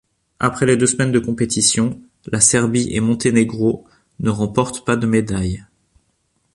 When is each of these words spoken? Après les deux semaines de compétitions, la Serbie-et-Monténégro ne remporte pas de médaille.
Après 0.39 0.65
les 0.65 0.77
deux 0.77 0.87
semaines 0.87 1.11
de 1.11 1.19
compétitions, 1.19 2.01
la 2.25 2.39
Serbie-et-Monténégro 2.39 3.85
ne 4.19 4.31
remporte 4.31 4.83
pas 4.83 4.95
de 4.95 5.05
médaille. 5.05 5.63